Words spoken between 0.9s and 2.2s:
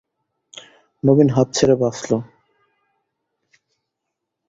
নবীন হাঁফ ছেড়ে বাঁচল।